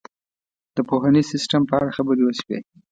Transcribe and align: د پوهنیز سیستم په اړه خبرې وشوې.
د 0.75 0.77
پوهنیز 0.89 1.25
سیستم 1.33 1.61
په 1.69 1.73
اړه 1.79 1.91
خبرې 1.97 2.21
وشوې. 2.25 2.59